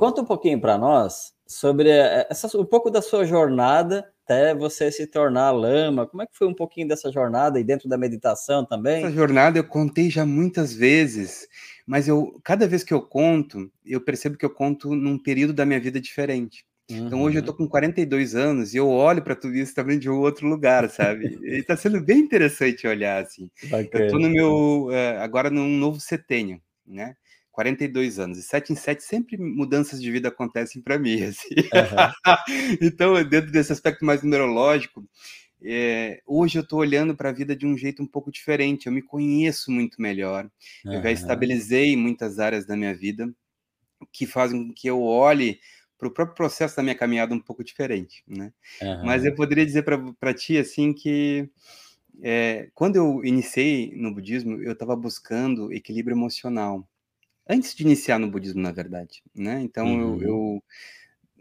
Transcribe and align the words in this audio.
Conta 0.00 0.22
um 0.22 0.24
pouquinho 0.24 0.58
para 0.58 0.78
nós 0.78 1.34
sobre 1.46 1.90
essa, 1.90 2.58
um 2.58 2.64
pouco 2.64 2.90
da 2.90 3.02
sua 3.02 3.26
jornada 3.26 4.10
até 4.24 4.54
você 4.54 4.90
se 4.90 5.06
tornar 5.06 5.50
lama. 5.50 6.06
Como 6.06 6.22
é 6.22 6.26
que 6.26 6.38
foi 6.38 6.48
um 6.48 6.54
pouquinho 6.54 6.88
dessa 6.88 7.12
jornada 7.12 7.60
e 7.60 7.64
dentro 7.64 7.86
da 7.86 7.98
meditação 7.98 8.64
também? 8.64 9.04
Essa 9.04 9.12
jornada 9.12 9.58
eu 9.58 9.64
contei 9.64 10.08
já 10.08 10.24
muitas 10.24 10.72
vezes, 10.72 11.46
mas 11.86 12.08
eu 12.08 12.40
cada 12.42 12.66
vez 12.66 12.82
que 12.82 12.94
eu 12.94 13.02
conto, 13.02 13.70
eu 13.84 14.00
percebo 14.00 14.38
que 14.38 14.44
eu 14.46 14.48
conto 14.48 14.96
num 14.96 15.18
período 15.18 15.52
da 15.52 15.66
minha 15.66 15.78
vida 15.78 16.00
diferente. 16.00 16.64
Uhum. 16.90 17.06
Então 17.06 17.22
hoje 17.22 17.36
eu 17.36 17.42
tô 17.42 17.52
uhum. 17.52 17.58
com 17.58 17.68
42 17.68 18.34
anos 18.34 18.72
e 18.72 18.78
eu 18.78 18.88
olho 18.88 19.20
para 19.20 19.36
tudo 19.36 19.54
isso 19.54 19.74
também 19.74 19.98
de 19.98 20.08
um 20.08 20.18
outro 20.18 20.48
lugar, 20.48 20.88
sabe? 20.88 21.38
e 21.42 21.62
tá 21.62 21.76
sendo 21.76 22.00
bem 22.00 22.20
interessante 22.20 22.86
olhar 22.86 23.22
assim. 23.22 23.50
Bacana. 23.64 24.06
Eu 24.06 24.10
tô 24.10 24.18
no 24.18 24.30
meu 24.30 24.88
eh, 24.92 25.18
agora 25.18 25.50
num 25.50 25.68
novo 25.68 26.00
setênio, 26.00 26.58
né? 26.86 27.16
42 27.60 28.18
anos. 28.18 28.38
E 28.38 28.42
7 28.42 28.72
em 28.72 28.76
7 28.76 29.02
sempre 29.02 29.36
mudanças 29.36 30.00
de 30.00 30.10
vida 30.10 30.28
acontecem 30.28 30.80
para 30.80 30.98
mim. 30.98 31.22
Assim. 31.24 31.54
Uhum. 31.54 32.76
então, 32.80 33.22
dentro 33.24 33.52
desse 33.52 33.70
aspecto 33.70 34.04
mais 34.04 34.22
numerológico, 34.22 35.04
é, 35.62 36.22
hoje 36.26 36.58
eu 36.58 36.62
estou 36.62 36.78
olhando 36.78 37.14
para 37.14 37.28
a 37.28 37.32
vida 37.32 37.54
de 37.54 37.66
um 37.66 37.76
jeito 37.76 38.02
um 38.02 38.06
pouco 38.06 38.32
diferente. 38.32 38.86
Eu 38.86 38.92
me 38.92 39.02
conheço 39.02 39.70
muito 39.70 40.00
melhor. 40.00 40.50
Uhum. 40.84 40.94
Eu 40.94 41.02
já 41.02 41.10
estabilizei 41.10 41.96
muitas 41.96 42.38
áreas 42.38 42.64
da 42.64 42.74
minha 42.74 42.94
vida 42.94 43.30
que 44.10 44.24
fazem 44.24 44.68
com 44.68 44.72
que 44.72 44.88
eu 44.88 45.02
olhe 45.02 45.60
para 45.98 46.08
o 46.08 46.10
próprio 46.10 46.34
processo 46.34 46.76
da 46.76 46.82
minha 46.82 46.94
caminhada 46.94 47.34
um 47.34 47.38
pouco 47.38 47.62
diferente, 47.62 48.22
né? 48.26 48.54
Uhum. 48.80 49.04
Mas 49.04 49.26
eu 49.26 49.34
poderia 49.34 49.66
dizer 49.66 49.84
para 50.18 50.32
ti 50.32 50.56
assim 50.56 50.94
que 50.94 51.46
é, 52.22 52.70
quando 52.74 52.96
eu 52.96 53.22
iniciei 53.22 53.92
no 53.94 54.14
budismo, 54.14 54.62
eu 54.62 54.72
estava 54.72 54.96
buscando 54.96 55.70
equilíbrio 55.70 56.14
emocional 56.14 56.88
antes 57.50 57.74
de 57.74 57.82
iniciar 57.82 58.18
no 58.18 58.30
budismo, 58.30 58.62
na 58.62 58.70
verdade, 58.70 59.22
né? 59.34 59.60
Então 59.60 59.86
uhum. 59.86 60.20
eu, 60.20 60.28
eu, 60.28 60.62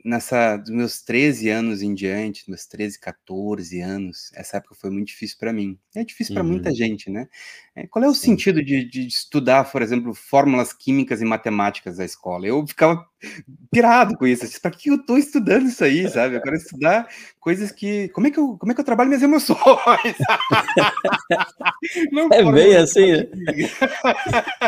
nessa 0.04 0.58
dos 0.58 0.70
meus 0.70 1.02
13 1.02 1.50
anos 1.50 1.82
em 1.82 1.94
diante, 1.94 2.50
meus 2.50 2.66
13, 2.66 3.00
14 3.00 3.82
anos, 3.82 4.32
essa 4.34 4.58
época 4.58 4.76
foi 4.76 4.90
muito 4.90 5.08
difícil 5.08 5.38
para 5.40 5.54
mim. 5.54 5.78
É 5.96 6.04
difícil 6.04 6.34
para 6.34 6.44
muita 6.44 6.70
uhum. 6.70 6.76
gente, 6.76 7.10
né? 7.10 7.28
É, 7.76 7.88
qual 7.88 8.04
é 8.04 8.08
o 8.08 8.14
Sim. 8.14 8.32
sentido 8.32 8.64
de, 8.64 8.84
de, 8.84 9.08
estudar, 9.08 9.72
por 9.72 9.82
exemplo, 9.82 10.14
fórmulas 10.14 10.74
químicas 10.74 11.22
e 11.22 11.26
matemáticas 11.26 11.98
da 11.98 12.06
escola? 12.06 12.46
Eu 12.46 12.66
ficava 12.68 13.06
pirado 13.72 14.18
com 14.18 14.26
isso. 14.26 14.62
Para 14.62 14.72
que 14.72 14.90
eu 14.90 14.96
estou 14.96 15.18
estudando 15.18 15.68
isso 15.68 15.84
aí, 15.84 16.08
sabe? 16.10 16.36
Eu 16.36 16.42
quero 16.42 16.56
estudar 16.56 17.08
coisas 17.40 17.72
que. 17.72 18.10
Como 18.10 18.28
é 18.28 18.32
que 18.32 18.40
eu, 18.40 18.58
como 18.58 18.72
é 18.72 18.76
que 18.76 18.82
eu 18.82 18.86
trabalho 18.86 19.10
minhas 19.10 19.24
emoções? 19.24 19.60
é 22.32 22.52
bem 22.52 22.76
assim, 22.76 23.12
né? 23.12 23.28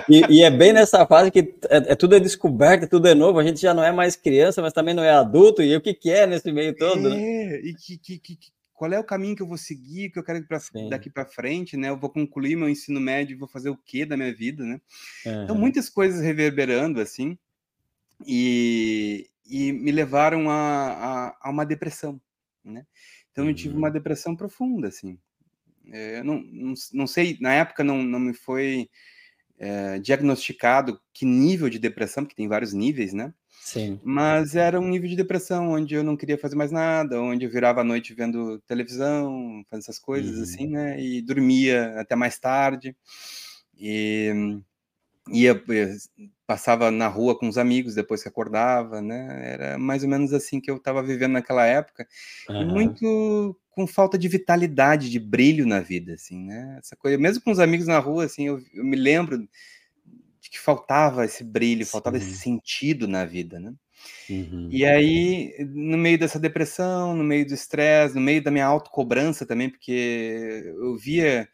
e, 0.10 0.38
e, 0.38 0.44
é 0.44 0.50
bem 0.50 0.74
nessa 0.74 1.06
fase 1.06 1.32
que 1.32 1.40
é, 1.70 1.92
é, 1.92 1.96
tudo 1.96 2.16
é 2.16 2.20
descoberto, 2.20 2.90
tudo 2.90 3.08
é 3.08 3.14
novo. 3.14 3.40
A 3.40 3.44
gente 3.44 3.62
já 3.62 3.74
não 3.74 3.84
é 3.84 3.92
mais 3.92 4.16
criança, 4.16 4.62
mas 4.62 4.74
também 4.74 4.94
não 4.94 5.04
é 5.04 5.12
adulto. 5.22 5.62
E 5.62 5.76
o 5.76 5.82
que, 5.82 5.94
que 5.94 6.10
é 6.12 6.28
nesse 6.28 6.52
meio 6.52 6.76
todo, 6.76 7.10
né? 7.10 7.16
é, 7.16 7.46
né? 7.46 7.60
E 7.62 7.74
que, 7.74 7.98
que, 7.98 8.20
que, 8.20 8.38
qual 8.74 8.92
é 8.92 9.00
o 9.00 9.04
caminho 9.04 9.36
que 9.36 9.42
eu 9.42 9.48
vou 9.48 9.58
seguir, 9.58 10.10
que 10.12 10.20
eu 10.20 10.24
quero 10.24 10.44
pra, 10.46 10.60
daqui 10.90 11.10
para 11.10 11.26
frente, 11.26 11.78
né? 11.78 11.90
Eu 11.90 11.98
vou 11.98 12.10
concluir 12.10 12.56
meu 12.56 12.70
ensino 12.70 13.00
médio, 13.00 13.38
vou 13.38 13.48
fazer 13.48 13.70
o 13.70 13.78
que 13.78 14.06
da 14.06 14.18
minha 14.18 14.34
vida, 14.34 14.64
né? 14.64 14.82
Uhum. 15.26 15.44
Então, 15.44 15.56
muitas 15.56 15.90
coisas 15.90 16.22
reverberando, 16.22 17.00
assim 17.00 17.38
e, 18.26 19.30
e 19.46 19.72
me 19.72 19.92
levaram 19.92 20.50
a, 20.50 20.56
a, 20.56 21.38
a, 21.42 21.50
uma 21.50 21.66
depressão, 21.66 22.20
né? 22.64 22.86
Então 23.32 23.48
eu 23.48 23.56
tive 23.56 23.76
uma 23.76 23.88
uhum. 23.88 23.94
depressão 23.94 24.36
profunda, 24.36 24.88
assim. 24.88 25.18
É, 25.92 26.22
não, 26.24 26.42
não, 26.42 26.74
não, 26.94 27.08
sei, 27.08 27.38
na 27.40 27.54
época 27.54 27.84
não, 27.84 28.04
não 28.04 28.20
me 28.20 28.34
foi 28.34 28.90
é, 29.62 30.00
diagnosticado 30.00 31.00
que 31.14 31.24
nível 31.24 31.70
de 31.70 31.78
depressão, 31.78 32.24
porque 32.24 32.36
tem 32.36 32.48
vários 32.48 32.74
níveis, 32.74 33.14
né? 33.14 33.32
Sim. 33.62 34.00
Mas 34.04 34.56
era 34.56 34.80
um 34.80 34.90
nível 34.90 35.08
de 35.08 35.16
depressão 35.16 35.70
onde 35.70 35.94
eu 35.94 36.04
não 36.04 36.18
queria 36.18 36.38
fazer 36.38 36.56
mais 36.56 36.72
nada, 36.72 37.22
onde 37.22 37.46
eu 37.46 37.52
virava 37.52 37.82
a 37.82 37.84
noite 37.84 38.16
vendo 38.16 38.60
televisão, 38.62 39.64
fazendo 39.70 39.84
essas 39.84 40.00
coisas 40.00 40.36
uhum. 40.36 40.44
assim, 40.44 40.68
né? 40.68 41.00
E 41.00 41.22
dormia 41.22 41.94
até 42.00 42.16
mais 42.16 42.40
tarde. 42.40 42.96
E 43.78 44.60
ia 45.30 45.62
passava 46.48 46.92
na 46.92 47.08
rua 47.08 47.38
com 47.38 47.48
os 47.48 47.58
amigos 47.58 47.96
depois 47.96 48.22
que 48.24 48.30
acordava, 48.30 49.02
né? 49.02 49.54
Era 49.54 49.78
mais 49.78 50.04
ou 50.04 50.10
menos 50.10 50.34
assim 50.34 50.60
que 50.60 50.70
eu 50.70 50.78
estava 50.78 51.02
vivendo 51.02 51.34
naquela 51.34 51.66
época, 51.66 52.08
uhum. 52.50 52.68
muito 52.68 53.58
com 53.70 53.88
falta 53.88 54.18
de 54.18 54.28
vitalidade, 54.28 55.10
de 55.10 55.20
brilho 55.20 55.66
na 55.66 55.80
vida, 55.80 56.14
assim, 56.14 56.38
né? 56.46 56.78
Essa 56.80 56.96
coisa, 56.96 57.18
mesmo 57.18 57.42
com 57.44 57.52
os 57.52 57.60
amigos 57.60 57.88
na 57.88 58.00
rua, 58.00 58.26
assim, 58.26 58.48
eu, 58.48 58.62
eu 58.74 58.84
me 58.84 58.98
lembro 58.98 59.48
de 60.42 60.50
que 60.50 60.60
faltava 60.60 61.24
esse 61.24 61.44
brilho, 61.44 61.86
Sim. 61.86 61.92
faltava 61.92 62.18
esse 62.18 62.36
sentido 62.36 63.08
na 63.08 63.24
vida, 63.24 63.60
né? 63.60 63.74
Uhum. 64.30 64.68
E 64.72 64.84
aí, 64.86 65.56
no 65.70 65.98
meio 65.98 66.18
dessa 66.18 66.40
depressão, 66.40 67.16
no 67.16 67.24
meio 67.24 67.46
do 67.46 67.54
estresse, 67.54 68.16
no 68.16 68.22
meio 68.22 68.44
da 68.44 68.52
minha 68.52 68.66
autocobrança 68.66 69.46
também, 69.46 69.70
porque 69.70 70.74
eu 70.78 70.98
via 70.98 71.48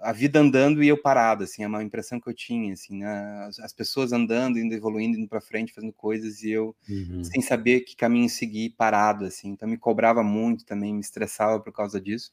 a 0.00 0.12
vida 0.12 0.38
andando 0.38 0.82
e 0.82 0.88
eu 0.88 1.00
parado, 1.00 1.44
assim, 1.44 1.62
é 1.62 1.66
uma 1.66 1.82
impressão 1.82 2.20
que 2.20 2.28
eu 2.28 2.34
tinha, 2.34 2.72
assim, 2.72 2.98
né? 2.98 3.46
as, 3.48 3.58
as, 3.58 3.72
pessoas 3.72 4.12
andando, 4.12 4.58
indo 4.58 4.74
evoluindo, 4.74 5.18
indo 5.18 5.28
para 5.28 5.40
frente, 5.40 5.72
fazendo 5.72 5.92
coisas 5.92 6.42
e 6.42 6.50
eu 6.50 6.74
uhum. 6.88 7.24
sem 7.24 7.40
saber 7.40 7.80
que 7.80 7.96
caminho 7.96 8.28
seguir, 8.28 8.70
parado, 8.70 9.24
assim, 9.24 9.48
então 9.50 9.68
me 9.68 9.76
cobrava 9.76 10.22
muito 10.22 10.64
também, 10.64 10.94
me 10.94 11.00
estressava 11.00 11.60
por 11.60 11.72
causa 11.72 12.00
disso. 12.00 12.32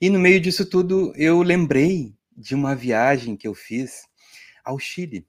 E 0.00 0.10
no 0.10 0.18
meio 0.18 0.40
disso 0.40 0.68
tudo, 0.68 1.12
eu 1.16 1.42
lembrei 1.42 2.14
de 2.36 2.54
uma 2.54 2.74
viagem 2.74 3.36
que 3.36 3.48
eu 3.48 3.54
fiz 3.54 4.02
ao 4.64 4.78
Chile, 4.78 5.26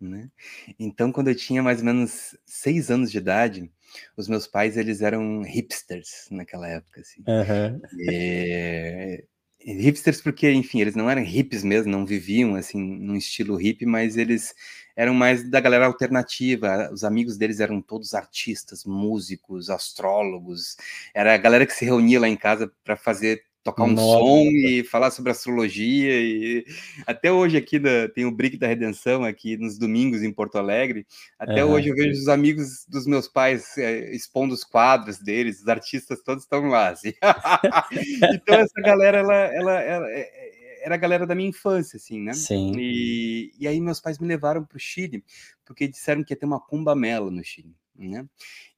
né? 0.00 0.30
Então, 0.78 1.10
quando 1.12 1.28
eu 1.28 1.34
tinha 1.34 1.62
mais 1.62 1.78
ou 1.78 1.84
menos 1.84 2.36
seis 2.44 2.90
anos 2.90 3.10
de 3.10 3.18
idade, 3.18 3.70
os 4.16 4.28
meus 4.28 4.46
pais, 4.46 4.76
eles 4.76 5.00
eram 5.00 5.42
hipsters 5.42 6.26
naquela 6.30 6.68
época, 6.68 7.00
assim. 7.00 7.22
Uhum. 7.26 7.80
E 8.10 9.24
hipsters 9.64 10.20
porque, 10.20 10.50
enfim, 10.50 10.80
eles 10.80 10.94
não 10.94 11.08
eram 11.10 11.22
hippies 11.22 11.64
mesmo, 11.64 11.90
não 11.90 12.04
viviam 12.04 12.54
assim 12.54 12.80
num 12.80 13.16
estilo 13.16 13.56
hippie, 13.56 13.86
mas 13.86 14.16
eles 14.16 14.54
eram 14.96 15.14
mais 15.14 15.48
da 15.48 15.60
galera 15.60 15.86
alternativa. 15.86 16.90
Os 16.92 17.04
amigos 17.04 17.36
deles 17.36 17.60
eram 17.60 17.80
todos 17.80 18.14
artistas, 18.14 18.84
músicos, 18.84 19.70
astrólogos. 19.70 20.76
Era 21.14 21.34
a 21.34 21.38
galera 21.38 21.66
que 21.66 21.72
se 21.72 21.84
reunia 21.84 22.20
lá 22.20 22.28
em 22.28 22.36
casa 22.36 22.70
para 22.84 22.96
fazer 22.96 23.42
tocar 23.64 23.84
um 23.84 23.92
Nossa. 23.92 24.18
som 24.18 24.42
e 24.50 24.84
falar 24.84 25.10
sobre 25.10 25.32
astrologia 25.32 26.20
e 26.20 26.66
até 27.06 27.32
hoje 27.32 27.56
aqui 27.56 27.78
na, 27.78 28.08
tem 28.14 28.26
o 28.26 28.30
Brick 28.30 28.58
da 28.58 28.66
Redenção 28.66 29.24
aqui 29.24 29.56
nos 29.56 29.78
domingos 29.78 30.22
em 30.22 30.30
Porto 30.30 30.58
Alegre 30.58 31.06
até 31.38 31.64
uhum. 31.64 31.72
hoje 31.72 31.88
eu 31.88 31.94
vejo 31.94 32.20
os 32.20 32.28
amigos 32.28 32.84
dos 32.86 33.06
meus 33.06 33.26
pais 33.26 33.76
é, 33.78 34.14
expondo 34.14 34.52
os 34.52 34.62
quadros 34.62 35.18
deles 35.18 35.62
os 35.62 35.68
artistas 35.68 36.22
todos 36.22 36.44
estão 36.44 36.66
lá 36.66 36.90
assim. 36.90 37.14
então 38.34 38.54
essa 38.56 38.80
galera 38.82 39.18
ela, 39.18 39.34
ela, 39.34 39.80
ela, 39.80 40.10
é, 40.10 40.82
era 40.84 40.94
a 40.94 40.98
galera 40.98 41.26
da 41.26 41.34
minha 41.34 41.48
infância 41.48 41.96
assim 41.96 42.20
né 42.20 42.34
Sim. 42.34 42.74
E, 42.76 43.50
e 43.58 43.66
aí 43.66 43.80
meus 43.80 43.98
pais 43.98 44.18
me 44.18 44.28
levaram 44.28 44.62
para 44.62 44.76
o 44.76 44.80
Chile 44.80 45.24
porque 45.64 45.88
disseram 45.88 46.22
que 46.22 46.34
ia 46.34 46.38
ter 46.38 46.44
uma 46.44 46.60
cumbamela 46.60 47.30
no 47.30 47.42
Chile 47.42 47.74
né? 47.96 48.26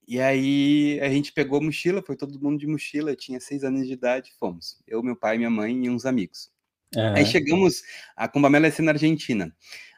E 0.06 0.20
aí 0.20 1.00
a 1.00 1.08
gente 1.08 1.32
pegou 1.32 1.58
a 1.58 1.62
mochila, 1.62 2.02
foi 2.02 2.16
todo 2.16 2.40
mundo 2.40 2.58
de 2.58 2.66
mochila, 2.66 3.10
eu 3.10 3.16
tinha 3.16 3.40
seis 3.40 3.64
anos 3.64 3.86
de 3.86 3.92
idade, 3.92 4.32
fomos. 4.38 4.78
Eu, 4.86 5.02
meu 5.02 5.16
pai, 5.16 5.36
minha 5.36 5.50
mãe 5.50 5.84
e 5.84 5.90
uns 5.90 6.06
amigos. 6.06 6.50
Uhum. 6.94 7.14
Aí 7.14 7.26
chegamos, 7.26 7.82
a 8.16 8.28
Cumbamela 8.28 8.66
ia 8.66 8.72
ser 8.72 8.82
na 8.82 8.92
Argentina. 8.92 9.52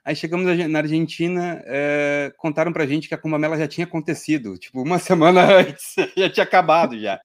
Aí 0.09 0.17
chegamos 0.17 0.47
na 0.69 0.79
Argentina, 0.79 1.63
é, 1.67 2.33
contaram 2.39 2.73
pra 2.73 2.87
gente 2.87 3.09
que 3.09 3.15
a 3.15 3.19
Cumbamela 3.19 3.59
já 3.59 3.69
tinha 3.69 3.87
acontecido, 3.87 4.57
tipo, 4.57 4.81
uma 4.81 4.99
semana 4.99 5.43
antes, 5.59 5.95
já 6.17 6.31
tinha 6.31 6.45
acabado 6.45 6.99
já. 6.99 7.21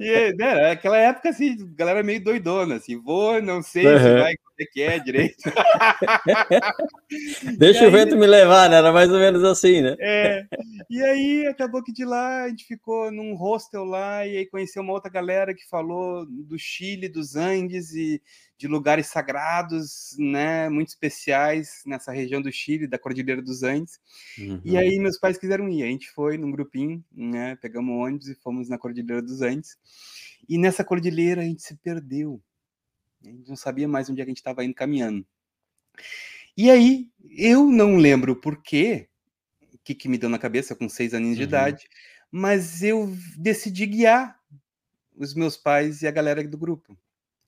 E, 0.00 0.34
né, 0.34 0.72
aquela 0.72 0.98
época, 0.98 1.28
assim, 1.28 1.56
galera 1.76 2.02
meio 2.02 2.24
doidona, 2.24 2.74
assim, 2.74 3.00
vou, 3.00 3.40
não 3.40 3.62
sei 3.62 3.86
uhum. 3.86 3.98
se 3.98 4.14
vai, 4.14 4.34
o 4.62 4.72
que 4.72 4.82
é 4.82 4.98
direito. 4.98 5.42
Deixa 7.58 7.80
e 7.80 7.82
o 7.84 7.86
aí, 7.86 7.92
vento 7.92 8.16
me 8.16 8.26
levar, 8.26 8.70
né? 8.70 8.76
Era 8.76 8.92
mais 8.92 9.10
ou 9.10 9.18
menos 9.18 9.42
assim, 9.44 9.82
né? 9.82 9.96
É. 9.98 10.46
E 10.88 11.02
aí 11.02 11.46
acabou 11.46 11.82
que 11.82 11.92
de 11.92 12.04
lá 12.04 12.44
a 12.44 12.48
gente 12.48 12.64
ficou 12.64 13.10
num 13.10 13.34
hostel 13.34 13.84
lá 13.84 14.26
e 14.26 14.36
aí 14.36 14.46
conheceu 14.46 14.82
uma 14.82 14.92
outra 14.92 15.10
galera 15.10 15.54
que 15.54 15.68
falou 15.68 16.26
do 16.26 16.58
Chile, 16.58 17.08
dos 17.08 17.36
Andes 17.36 17.92
e 17.94 18.22
de 18.56 18.68
lugares 18.68 19.08
sagrados, 19.08 20.14
né, 20.18 20.68
muito 20.68 20.88
especiais 20.88 21.82
nessa 21.84 22.12
região 22.12 22.40
do 22.40 22.52
Chile, 22.52 22.86
da 22.86 22.98
Cordilheira 22.98 23.42
dos 23.42 23.62
Andes. 23.62 23.98
Uhum. 24.38 24.60
E 24.64 24.76
aí 24.76 24.98
meus 24.98 25.18
pais 25.18 25.36
quiseram 25.36 25.68
ir, 25.68 25.82
a 25.82 25.86
gente 25.86 26.08
foi 26.10 26.38
num 26.38 26.52
grupinho, 26.52 27.04
né, 27.12 27.56
pegamos 27.56 27.94
ônibus 27.94 28.28
e 28.28 28.34
fomos 28.36 28.68
na 28.68 28.78
Cordilheira 28.78 29.20
dos 29.20 29.42
Andes. 29.42 29.76
E 30.48 30.58
nessa 30.58 30.84
cordilheira 30.84 31.42
a 31.42 31.44
gente 31.44 31.62
se 31.62 31.76
perdeu. 31.76 32.40
A 33.24 33.30
gente 33.30 33.48
não 33.48 33.56
sabia 33.56 33.88
mais 33.88 34.08
onde 34.10 34.20
é 34.20 34.24
a 34.24 34.26
gente 34.26 34.38
estava 34.38 34.64
indo 34.64 34.74
caminhando. 34.74 35.26
E 36.56 36.70
aí, 36.70 37.08
eu 37.30 37.64
não 37.64 37.96
lembro 37.96 38.36
por 38.36 38.62
quê, 38.62 39.08
o 39.72 39.78
que, 39.78 39.94
que 39.94 40.08
me 40.08 40.18
deu 40.18 40.28
na 40.28 40.38
cabeça 40.38 40.74
com 40.74 40.88
seis 40.88 41.14
aninhos 41.14 41.36
uhum. 41.36 41.42
de 41.42 41.48
idade, 41.48 41.88
mas 42.30 42.82
eu 42.82 43.12
decidi 43.36 43.86
guiar 43.86 44.38
os 45.16 45.34
meus 45.34 45.56
pais 45.56 46.02
e 46.02 46.06
a 46.06 46.10
galera 46.10 46.46
do 46.46 46.58
grupo. 46.58 46.96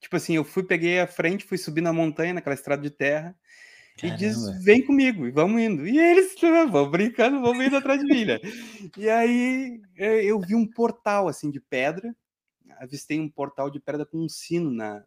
Tipo 0.00 0.16
assim, 0.16 0.36
eu 0.36 0.44
fui, 0.44 0.62
peguei 0.62 1.00
a 1.00 1.06
frente, 1.06 1.44
fui 1.44 1.58
subir 1.58 1.80
na 1.80 1.92
montanha, 1.92 2.34
naquela 2.34 2.54
estrada 2.54 2.82
de 2.82 2.90
terra, 2.90 3.36
Caramba. 3.96 4.14
e 4.14 4.18
diz: 4.18 4.64
vem 4.64 4.84
comigo, 4.84 5.26
e 5.26 5.30
vamos 5.30 5.60
indo. 5.60 5.86
E 5.86 5.98
eles 5.98 6.34
vão 6.70 6.90
brincando, 6.90 7.40
vão 7.40 7.60
indo 7.62 7.76
atrás 7.76 8.00
de 8.00 8.06
mim, 8.06 8.24
né? 8.24 8.38
E 8.96 9.08
aí 9.08 9.80
é, 9.96 10.24
eu 10.24 10.38
vi 10.40 10.54
um 10.54 10.66
portal 10.66 11.28
assim 11.28 11.50
de 11.50 11.60
pedra, 11.60 12.14
avistei 12.78 13.18
um 13.18 13.28
portal 13.28 13.70
de 13.70 13.80
pedra 13.80 14.04
com 14.04 14.18
um 14.18 14.28
sino 14.28 14.70
na, 14.70 15.04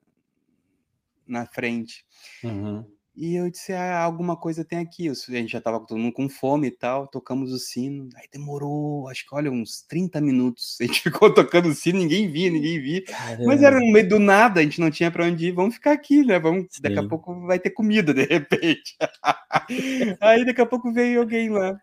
na 1.30 1.46
frente. 1.46 2.04
Uhum. 2.44 2.84
E 3.22 3.36
eu 3.36 3.52
disse, 3.52 3.74
ah, 3.74 4.00
alguma 4.02 4.38
coisa 4.38 4.64
tem 4.64 4.80
aqui. 4.80 5.10
A 5.10 5.14
gente 5.14 5.52
já 5.52 5.60
tava 5.60 5.86
todo 5.86 5.98
mundo 5.98 6.14
com 6.14 6.30
fome 6.30 6.68
e 6.68 6.72
tal, 6.72 7.06
tocamos 7.06 7.52
o 7.52 7.60
sino. 7.60 8.08
Aí 8.16 8.26
demorou, 8.32 9.10
acho 9.10 9.28
que, 9.28 9.36
olha, 9.36 9.52
uns 9.52 9.82
30 9.82 10.22
minutos. 10.22 10.78
A 10.80 10.86
gente 10.86 11.02
ficou 11.02 11.34
tocando 11.34 11.68
o 11.68 11.76
sino, 11.76 12.00
ninguém 12.00 12.32
via, 12.32 12.50
ninguém 12.50 12.80
via. 12.82 13.04
Caramba. 13.04 13.44
Mas 13.46 13.62
era 13.62 13.78
no 13.78 13.92
meio 13.92 14.08
do 14.08 14.20
nada, 14.20 14.62
a 14.62 14.64
gente 14.64 14.80
não 14.80 14.90
tinha 14.90 15.12
para 15.12 15.26
onde 15.26 15.48
ir. 15.48 15.52
Vamos 15.52 15.76
ficar 15.76 15.92
aqui, 15.92 16.24
né? 16.24 16.40
Vamos, 16.40 16.68
daqui 16.80 16.98
a 16.98 17.06
pouco 17.06 17.46
vai 17.46 17.60
ter 17.60 17.72
comida, 17.72 18.14
de 18.14 18.24
repente. 18.24 18.96
Aí 20.22 20.46
daqui 20.46 20.62
a 20.62 20.66
pouco 20.66 20.90
veio 20.94 21.20
alguém 21.20 21.50
lá. 21.50 21.78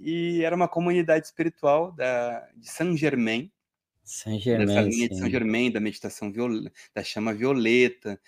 E 0.00 0.42
era 0.42 0.56
uma 0.56 0.66
comunidade 0.66 1.26
espiritual 1.26 1.92
da, 1.92 2.44
de 2.56 2.68
Saint 2.68 2.98
Germain. 2.98 3.52
Saint 4.02 4.42
Germain. 4.42 4.66
Dessa 4.66 4.80
linha 4.80 5.06
sim. 5.06 5.14
de 5.14 5.18
Saint 5.20 5.30
Germain, 5.30 5.70
da 5.70 5.78
meditação 5.78 6.32
violeta, 6.32 6.72
da 6.92 7.04
chama 7.04 7.32
violeta 7.32 8.18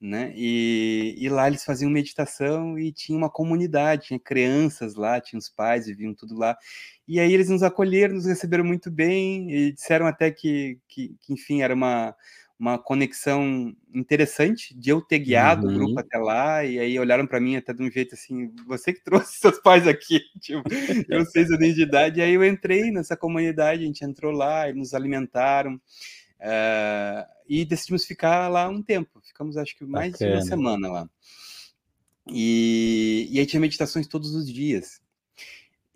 né? 0.00 0.32
E, 0.36 1.14
e, 1.18 1.28
lá 1.28 1.48
eles 1.48 1.64
faziam 1.64 1.90
meditação 1.90 2.78
e 2.78 2.92
tinha 2.92 3.18
uma 3.18 3.30
comunidade, 3.30 4.06
tinha 4.06 4.18
crianças 4.18 4.94
lá, 4.94 5.20
tinha 5.20 5.38
os 5.38 5.48
pais, 5.48 5.86
viviam 5.86 6.14
tudo 6.14 6.36
lá. 6.36 6.56
E 7.06 7.18
aí 7.18 7.32
eles 7.32 7.48
nos 7.48 7.62
acolheram, 7.62 8.14
nos 8.14 8.26
receberam 8.26 8.64
muito 8.64 8.90
bem 8.90 9.50
e 9.50 9.72
disseram 9.72 10.06
até 10.06 10.30
que, 10.30 10.78
que, 10.88 11.16
que 11.20 11.32
enfim, 11.32 11.62
era 11.62 11.74
uma, 11.74 12.14
uma 12.58 12.76
conexão 12.76 13.72
interessante 13.94 14.76
de 14.76 14.90
eu 14.90 15.00
ter 15.00 15.20
guiado 15.20 15.66
uhum. 15.66 15.72
o 15.72 15.76
grupo 15.76 16.00
até 16.00 16.18
lá, 16.18 16.64
e 16.64 16.78
aí 16.78 16.98
olharam 16.98 17.26
para 17.26 17.40
mim 17.40 17.56
até 17.56 17.72
de 17.72 17.82
um 17.82 17.90
jeito 17.90 18.14
assim, 18.14 18.52
você 18.66 18.92
que 18.92 19.02
trouxe 19.02 19.38
seus 19.38 19.60
pais 19.60 19.86
aqui, 19.86 20.20
tipo, 20.40 20.62
eu 21.08 21.18
anos 21.18 21.74
de 21.74 21.82
idade, 21.82 22.18
e 22.18 22.22
aí 22.22 22.34
eu 22.34 22.44
entrei 22.44 22.90
nessa 22.90 23.16
comunidade, 23.16 23.84
a 23.84 23.86
gente 23.86 24.04
entrou 24.04 24.32
lá, 24.32 24.68
e 24.68 24.74
nos 24.74 24.92
alimentaram, 24.92 25.80
Uh, 26.40 27.26
e 27.48 27.64
decidimos 27.64 28.04
ficar 28.04 28.48
lá 28.48 28.68
um 28.68 28.82
tempo. 28.82 29.20
Ficamos, 29.22 29.56
acho 29.56 29.76
que, 29.76 29.84
mais 29.84 30.12
Bacana. 30.12 30.30
de 30.30 30.36
uma 30.36 30.44
semana 30.44 30.88
lá. 30.88 31.10
E, 32.30 33.28
e 33.30 33.40
aí 33.40 33.46
tinha 33.46 33.60
meditações 33.60 34.06
todos 34.06 34.34
os 34.34 34.50
dias. 34.50 35.00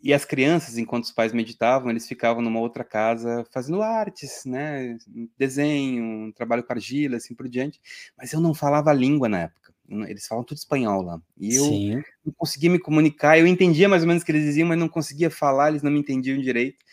E 0.02 0.12
as 0.12 0.24
crianças, 0.24 0.78
enquanto 0.78 1.04
os 1.04 1.12
pais 1.12 1.32
meditavam, 1.32 1.88
eles 1.88 2.08
ficavam 2.08 2.42
numa 2.42 2.58
outra 2.58 2.82
casa 2.82 3.46
fazendo 3.52 3.82
artes, 3.82 4.44
né? 4.44 4.98
Desenho, 5.38 6.32
trabalho 6.32 6.64
com 6.64 6.72
argila, 6.72 7.18
assim 7.18 7.34
por 7.34 7.48
diante. 7.48 7.80
Mas 8.18 8.32
eu 8.32 8.40
não 8.40 8.52
falava 8.52 8.90
a 8.90 8.94
língua 8.94 9.28
na 9.28 9.42
época. 9.42 9.72
Eles 10.08 10.26
falam 10.26 10.42
tudo 10.42 10.58
espanhol 10.58 11.02
lá. 11.02 11.20
E 11.38 11.54
eu 11.54 11.64
Sim. 11.66 12.02
não 12.24 12.32
conseguia 12.36 12.70
me 12.70 12.80
comunicar. 12.80 13.38
Eu 13.38 13.46
entendia 13.46 13.88
mais 13.88 14.02
ou 14.02 14.08
menos 14.08 14.22
o 14.22 14.26
que 14.26 14.32
eles 14.32 14.44
diziam, 14.44 14.66
mas 14.66 14.78
não 14.78 14.88
conseguia 14.88 15.30
falar, 15.30 15.68
eles 15.68 15.82
não 15.82 15.90
me 15.90 16.00
entendiam 16.00 16.40
direito. 16.40 16.84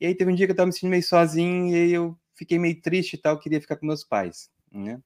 E 0.00 0.06
aí 0.06 0.14
teve 0.14 0.30
um 0.30 0.34
dia 0.34 0.46
que 0.46 0.50
eu 0.50 0.54
estava 0.54 0.66
me 0.66 0.72
sentindo 0.72 0.90
meio 0.90 1.02
sozinho, 1.02 1.68
e 1.68 1.74
aí 1.74 1.92
eu 1.92 2.16
fiquei 2.42 2.58
meio 2.58 2.80
triste 2.80 3.14
e 3.14 3.18
tal, 3.18 3.38
queria 3.38 3.60
ficar 3.60 3.76
com 3.76 3.86
meus 3.86 4.02
pais, 4.02 4.50
né? 4.70 5.00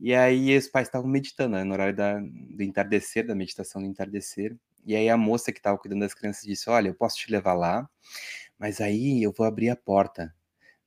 E 0.00 0.14
aí 0.14 0.56
os 0.56 0.68
pais 0.68 0.88
estavam 0.88 1.08
meditando, 1.08 1.56
né, 1.56 1.64
no 1.64 1.74
horário 1.74 1.94
da, 1.94 2.18
do 2.18 2.62
entardecer, 2.62 3.26
da 3.26 3.34
meditação 3.34 3.82
do 3.82 3.86
entardecer. 3.86 4.56
E 4.86 4.96
aí 4.96 5.08
a 5.08 5.16
moça 5.16 5.52
que 5.52 5.58
estava 5.58 5.78
cuidando 5.78 6.00
das 6.00 6.14
crianças 6.14 6.42
disse: 6.42 6.68
Olha, 6.70 6.88
eu 6.88 6.94
posso 6.94 7.16
te 7.18 7.30
levar 7.30 7.52
lá, 7.52 7.88
mas 8.58 8.80
aí 8.80 9.22
eu 9.22 9.32
vou 9.32 9.46
abrir 9.46 9.68
a 9.68 9.76
porta 9.76 10.34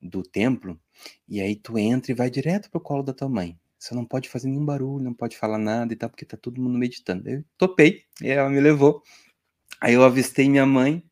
do 0.02 0.22
templo 0.22 0.78
e 1.28 1.40
aí 1.40 1.56
tu 1.56 1.78
entra 1.78 2.12
e 2.12 2.14
vai 2.14 2.28
direto 2.28 2.70
pro 2.70 2.80
colo 2.80 3.02
da 3.02 3.12
tua 3.14 3.28
mãe. 3.28 3.58
Você 3.78 3.94
não 3.94 4.04
pode 4.04 4.28
fazer 4.28 4.48
nenhum 4.48 4.64
barulho, 4.64 5.04
não 5.04 5.14
pode 5.14 5.36
falar 5.36 5.58
nada 5.58 5.92
e 5.92 5.96
tal, 5.96 6.10
porque 6.10 6.24
tá 6.24 6.36
todo 6.36 6.60
mundo 6.60 6.78
meditando. 6.78 7.28
Eu 7.28 7.44
topei, 7.56 8.04
e 8.20 8.28
ela 8.28 8.50
me 8.50 8.60
levou. 8.60 9.02
Aí 9.80 9.94
eu 9.94 10.02
avistei 10.02 10.48
minha 10.48 10.66
mãe 10.66 11.04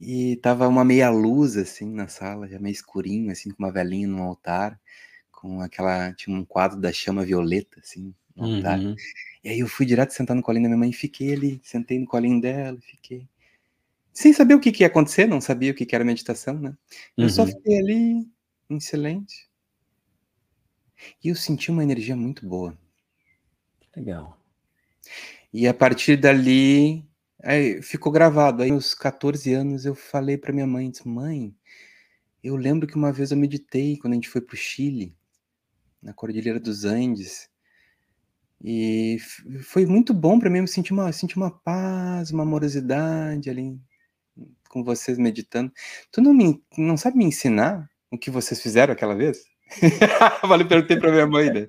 e 0.00 0.36
tava 0.36 0.68
uma 0.68 0.84
meia 0.84 1.10
luz, 1.10 1.56
assim, 1.56 1.90
na 1.90 2.08
sala, 2.08 2.48
já 2.48 2.58
meio 2.58 2.72
escurinho, 2.72 3.30
assim, 3.30 3.50
com 3.50 3.62
uma 3.62 3.72
velhinha 3.72 4.08
no 4.08 4.22
altar, 4.22 4.78
com 5.30 5.60
aquela. 5.60 6.12
Tinha 6.12 6.36
um 6.36 6.44
quadro 6.44 6.80
da 6.80 6.92
chama 6.92 7.24
violeta, 7.24 7.80
assim, 7.80 8.14
no 8.34 8.46
uhum. 8.46 8.56
altar. 8.56 8.80
E 9.42 9.48
aí 9.48 9.58
eu 9.60 9.68
fui 9.68 9.86
direto 9.86 10.12
sentar 10.12 10.34
no 10.36 10.42
colinho 10.42 10.64
da 10.64 10.68
minha 10.68 10.78
mãe 10.78 10.90
e 10.90 10.92
fiquei 10.92 11.32
ali, 11.34 11.60
sentei 11.62 11.98
no 11.98 12.06
colinho 12.06 12.40
dela, 12.40 12.78
fiquei. 12.80 13.28
Sem 14.12 14.32
saber 14.32 14.54
o 14.54 14.60
que, 14.60 14.70
que 14.70 14.84
ia 14.84 14.86
acontecer, 14.86 15.26
não 15.26 15.40
sabia 15.40 15.72
o 15.72 15.74
que, 15.74 15.84
que 15.84 15.94
era 15.94 16.04
meditação, 16.04 16.58
né? 16.58 16.76
Eu 17.16 17.24
uhum. 17.24 17.30
só 17.30 17.46
fiquei 17.46 17.78
ali, 17.78 18.28
em 18.70 18.80
silêncio. 18.80 19.46
E 21.22 21.28
eu 21.28 21.34
senti 21.34 21.70
uma 21.70 21.82
energia 21.82 22.16
muito 22.16 22.46
boa. 22.46 22.76
Legal. 23.96 24.38
E 25.52 25.68
a 25.68 25.74
partir 25.74 26.16
dali, 26.16 27.04
Aí 27.44 27.82
ficou 27.82 28.10
gravado. 28.10 28.62
Aí, 28.62 28.70
aos 28.70 28.94
14 28.94 29.52
anos, 29.52 29.84
eu 29.84 29.94
falei 29.94 30.38
para 30.38 30.52
minha 30.52 30.66
mãe: 30.66 30.90
disse, 30.90 31.06
Mãe, 31.06 31.54
eu 32.42 32.56
lembro 32.56 32.86
que 32.86 32.96
uma 32.96 33.12
vez 33.12 33.30
eu 33.30 33.36
meditei 33.36 33.98
quando 33.98 34.14
a 34.14 34.16
gente 34.16 34.30
foi 34.30 34.40
para 34.40 34.54
o 34.54 34.56
Chile, 34.56 35.14
na 36.02 36.14
Cordilheira 36.14 36.58
dos 36.58 36.84
Andes. 36.84 37.50
E 38.62 39.18
foi 39.62 39.84
muito 39.84 40.14
bom 40.14 40.38
para 40.38 40.48
mim. 40.48 40.60
Eu 40.60 40.66
senti 40.66 40.90
uma, 40.90 41.12
senti 41.12 41.36
uma 41.36 41.50
paz, 41.50 42.30
uma 42.30 42.44
amorosidade 42.44 43.50
ali 43.50 43.78
com 44.70 44.82
vocês 44.82 45.18
meditando. 45.18 45.70
Tu 46.10 46.22
não, 46.22 46.32
me, 46.32 46.62
não 46.78 46.96
sabe 46.96 47.18
me 47.18 47.26
ensinar 47.26 47.86
o 48.10 48.18
que 48.18 48.30
vocês 48.30 48.60
fizeram 48.60 48.94
aquela 48.94 49.14
vez? 49.14 49.38
Falei, 50.40 50.66
perguntei 50.66 50.98
para 50.98 51.12
minha 51.12 51.26
mãe, 51.26 51.52
né? 51.52 51.68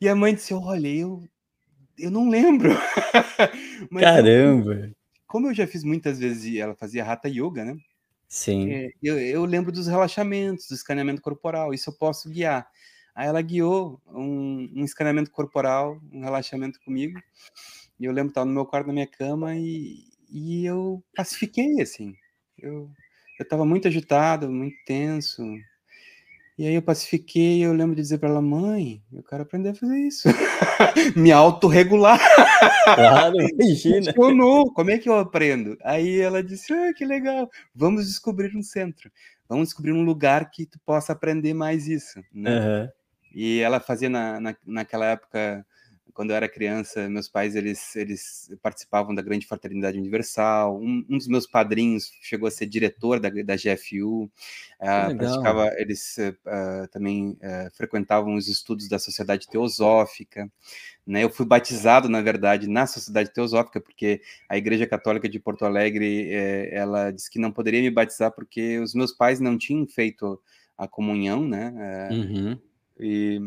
E 0.00 0.06
a 0.06 0.14
mãe 0.14 0.34
disse: 0.34 0.52
Olha, 0.52 0.88
eu, 0.88 1.24
eu 1.98 2.10
não 2.10 2.28
lembro. 2.28 2.70
Caramba! 3.98 4.97
Eu, 5.28 5.32
como 5.32 5.48
eu 5.48 5.54
já 5.54 5.66
fiz 5.66 5.84
muitas 5.84 6.18
vezes, 6.18 6.56
ela 6.56 6.74
fazia 6.74 7.04
Hatha 7.04 7.28
Yoga, 7.28 7.64
né? 7.64 7.76
Sim. 8.28 8.70
É, 8.70 8.90
eu, 9.02 9.18
eu, 9.18 9.44
lembro 9.44 9.70
dos 9.70 9.86
relaxamentos, 9.86 10.68
do 10.68 10.74
escaneamento 10.74 11.22
corporal, 11.22 11.72
isso 11.72 11.90
eu 11.90 11.94
posso 11.94 12.28
guiar. 12.28 12.68
Aí 13.14 13.26
ela 13.26 13.40
guiou 13.40 14.00
um, 14.06 14.70
um 14.76 14.84
escaneamento 14.84 15.30
corporal, 15.30 16.00
um 16.12 16.20
relaxamento 16.20 16.78
comigo, 16.80 17.18
e 17.98 18.04
eu 18.04 18.12
lembro 18.12 18.30
estava 18.30 18.46
no 18.46 18.52
meu 18.52 18.66
quarto, 18.66 18.88
na 18.88 18.92
minha 18.92 19.06
cama, 19.06 19.54
e, 19.56 20.04
e 20.30 20.64
eu 20.64 21.02
pacifiquei, 21.16 21.80
assim. 21.80 22.14
Eu 22.58 22.90
estava 23.40 23.64
muito 23.64 23.88
agitado, 23.88 24.50
muito 24.50 24.76
tenso, 24.84 25.42
e 26.58 26.66
aí 26.66 26.74
eu 26.74 26.82
pacifiquei, 26.82 27.64
eu 27.64 27.72
lembro 27.72 27.94
de 27.94 28.02
dizer 28.02 28.18
para 28.18 28.30
ela, 28.30 28.42
mãe, 28.42 29.00
eu 29.12 29.22
quero 29.22 29.44
aprender 29.44 29.68
a 29.68 29.74
fazer 29.76 29.96
isso. 29.96 30.28
Me 31.14 31.30
autorregular. 31.30 32.18
Claro, 32.84 33.36
imagina. 33.54 34.12
Funcionou, 34.12 34.72
como 34.72 34.90
é 34.90 34.98
que 34.98 35.08
eu 35.08 35.16
aprendo? 35.16 35.78
Aí 35.84 36.18
ela 36.18 36.42
disse, 36.42 36.72
ah, 36.72 36.92
que 36.92 37.04
legal, 37.04 37.48
vamos 37.72 38.08
descobrir 38.08 38.56
um 38.56 38.62
centro. 38.62 39.08
Vamos 39.48 39.68
descobrir 39.68 39.92
um 39.92 40.02
lugar 40.02 40.50
que 40.50 40.66
tu 40.66 40.80
possa 40.84 41.12
aprender 41.12 41.54
mais 41.54 41.86
isso. 41.86 42.20
Né? 42.34 42.58
Uhum. 42.58 42.88
E 43.34 43.60
ela 43.60 43.78
fazia 43.78 44.10
na, 44.10 44.40
na, 44.40 44.56
naquela 44.66 45.06
época 45.06 45.64
quando 46.18 46.30
eu 46.30 46.36
era 46.36 46.48
criança, 46.48 47.08
meus 47.08 47.28
pais 47.28 47.54
eles, 47.54 47.94
eles 47.94 48.52
participavam 48.60 49.14
da 49.14 49.22
Grande 49.22 49.46
Fraternidade 49.46 49.96
Universal. 49.96 50.76
Um, 50.76 51.06
um 51.08 51.16
dos 51.16 51.28
meus 51.28 51.46
padrinhos 51.46 52.10
chegou 52.20 52.48
a 52.48 52.50
ser 52.50 52.66
diretor 52.66 53.20
da, 53.20 53.28
da 53.28 53.54
GFU. 53.54 54.24
Uh, 54.24 54.30
ah, 54.80 55.14
praticava, 55.16 55.70
eles 55.76 56.16
uh, 56.18 56.88
também 56.90 57.38
uh, 57.40 57.70
frequentavam 57.72 58.34
os 58.34 58.48
estudos 58.48 58.88
da 58.88 58.98
Sociedade 58.98 59.46
Teosófica. 59.46 60.50
Né? 61.06 61.22
Eu 61.22 61.30
fui 61.30 61.46
batizado, 61.46 62.08
na 62.08 62.20
verdade, 62.20 62.68
na 62.68 62.84
Sociedade 62.84 63.32
Teosófica, 63.32 63.80
porque 63.80 64.20
a 64.48 64.58
Igreja 64.58 64.88
Católica 64.88 65.28
de 65.28 65.38
Porto 65.38 65.64
Alegre 65.64 66.32
eh, 66.32 66.68
ela 66.72 67.12
disse 67.12 67.30
que 67.30 67.38
não 67.38 67.52
poderia 67.52 67.80
me 67.80 67.92
batizar 67.92 68.32
porque 68.32 68.80
os 68.80 68.92
meus 68.92 69.12
pais 69.12 69.38
não 69.38 69.56
tinham 69.56 69.86
feito 69.86 70.42
a 70.76 70.88
comunhão, 70.88 71.46
né? 71.46 72.08
Uhum. 72.10 72.58
E 72.98 73.40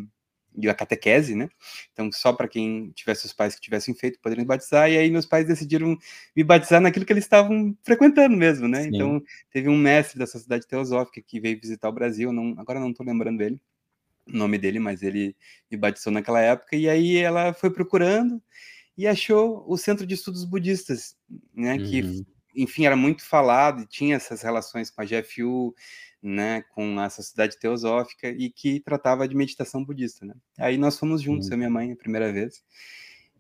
e 0.58 0.70
a 0.70 0.74
catequese, 0.74 1.36
né? 1.36 1.50
Então, 1.94 2.12
só 2.12 2.34
para 2.34 2.48
quem 2.48 2.92
tivesse 2.92 3.26
os 3.26 3.34
pais 3.34 3.56
que 3.56 3.62
tivessem 3.62 3.94
feito, 3.94 4.20
poderiam 4.20 4.46
batizar, 4.46 4.90
e 4.90 4.98
aí 4.98 5.10
meus 5.10 5.26
pais 5.26 5.48
decidiram 5.48 5.98
me 6.36 6.44
batizar 6.44 6.82
naquilo 6.82 7.06
que 7.06 7.14
eles 7.14 7.24
estavam 7.24 7.76
frequentando 7.84 8.36
mesmo, 8.36 8.68
né? 8.68 8.84
Sim. 8.84 8.90
Então, 8.94 9.24
teve 9.52 9.70
um 9.70 9.78
mestre 9.78 10.20
da 10.20 10.28
Sociedade 10.28 10.68
Teosófica 10.68 11.22
que 11.22 11.40
veio 11.40 11.60
visitar 11.60 11.90
o 11.90 11.94
Brasil, 11.94 12.32
não, 12.34 12.56
agora 12.58 12.80
não 12.80 12.92
estou 12.92 13.06
lembrando 13.06 13.42
ele, 13.42 13.62
o 14.28 14.38
nome 14.38 14.58
dele, 14.58 14.80
mas 14.80 15.02
ele 15.02 15.36
me 15.70 15.78
batizou 15.78 16.12
naquela 16.12 16.42
época, 16.42 16.76
e 16.76 16.90
aí 16.90 17.18
ela 17.18 17.54
foi 17.54 17.70
procurando 17.70 18.42
e 18.98 19.08
achou 19.08 19.64
o 19.68 19.78
Centro 19.78 20.06
de 20.06 20.14
Estudos 20.14 20.46
Budistas, 20.46 21.16
né? 21.54 21.76
Uhum. 21.76 21.86
Que, 21.86 22.26
enfim, 22.56 22.86
era 22.86 22.96
muito 22.96 23.26
falado 23.26 23.82
e 23.82 23.88
tinha 23.88 24.16
essas 24.16 24.42
relações 24.42 24.90
com 24.90 25.02
a 25.02 25.06
GFU, 25.06 25.74
né, 26.22 26.62
com 26.74 27.00
a 27.00 27.10
Sociedade 27.10 27.58
Teosófica 27.60 28.30
e 28.30 28.50
que 28.50 28.80
tratava 28.80 29.28
de 29.28 29.36
meditação 29.36 29.84
budista, 29.84 30.26
né? 30.26 30.36
Aí 30.60 30.78
nós 30.78 30.98
fomos 31.00 31.22
juntos, 31.22 31.48
uhum. 31.48 31.54
eu 31.54 31.56
e 31.56 31.58
minha 31.58 31.70
mãe, 31.70 31.92
a 31.92 31.96
primeira 31.96 32.32
vez. 32.32 32.64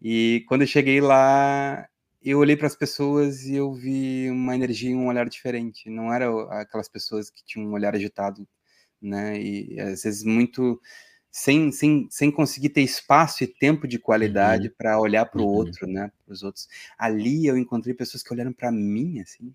E 0.02 0.44
quando 0.48 0.62
eu 0.62 0.68
cheguei 0.68 1.00
lá, 1.00 1.88
eu 2.24 2.40
olhei 2.40 2.56
para 2.58 2.68
as 2.68 2.76
pessoas 2.76 3.44
e 3.44 3.56
eu 3.56 3.74
vi 3.74 4.30
uma 4.32 4.56
energia 4.56 4.92
e 4.92 4.96
um 4.96 5.08
olhar 5.08 5.30
diferente. 5.30 5.90
Não 5.90 6.12
era 6.14 6.28
aquelas 6.62 6.90
pessoas 6.90 7.30
que 7.30 7.44
tinham 7.46 7.70
um 7.70 7.74
olhar 7.74 7.96
agitado, 7.96 8.48
né? 9.02 9.40
E 9.40 9.80
às 9.80 10.04
vezes 10.04 10.24
muito 10.24 10.80
sem, 11.32 11.72
sem, 11.72 12.08
sem 12.12 12.30
conseguir 12.30 12.70
ter 12.70 12.82
espaço 12.82 13.44
e 13.44 13.48
tempo 13.48 13.88
de 13.88 13.98
qualidade 13.98 14.68
uhum. 14.68 14.74
para 14.78 15.00
olhar 15.00 15.26
para 15.26 15.42
o 15.42 15.46
uhum. 15.46 15.52
outro, 15.52 15.88
né? 15.88 16.12
Para 16.26 16.34
os 16.34 16.44
outros. 16.44 16.68
Ali 16.98 17.48
eu 17.48 17.58
encontrei 17.58 17.94
pessoas 17.94 18.22
que 18.22 18.34
olharam 18.34 18.52
para 18.52 18.70
mim, 18.70 19.22
assim. 19.22 19.54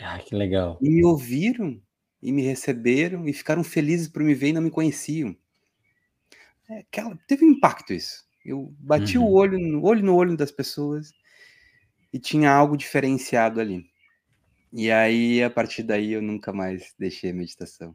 Ah, 0.00 0.18
que 0.18 0.34
legal. 0.34 0.78
E 0.80 0.88
me 0.88 1.04
ouviram, 1.04 1.78
e 2.22 2.32
me 2.32 2.42
receberam, 2.42 3.28
e 3.28 3.32
ficaram 3.34 3.62
felizes 3.62 4.08
por 4.08 4.22
me 4.22 4.34
ver 4.34 4.48
e 4.48 4.52
não 4.54 4.62
me 4.62 4.70
conheciam. 4.70 5.36
É, 6.70 6.78
aquela, 6.78 7.16
teve 7.26 7.44
um 7.44 7.50
impacto 7.50 7.92
isso. 7.92 8.26
Eu 8.42 8.74
bati 8.78 9.18
uhum. 9.18 9.24
o 9.24 9.32
olho 9.32 9.58
no 9.58 9.84
olho 9.84 10.02
no 10.02 10.14
olho 10.14 10.36
das 10.36 10.50
pessoas 10.50 11.12
e 12.10 12.18
tinha 12.18 12.50
algo 12.50 12.78
diferenciado 12.78 13.60
ali. 13.60 13.84
E 14.72 14.90
aí, 14.90 15.42
a 15.42 15.50
partir 15.50 15.82
daí, 15.82 16.12
eu 16.12 16.22
nunca 16.22 16.52
mais 16.52 16.94
deixei 16.98 17.30
a 17.30 17.34
meditação. 17.34 17.94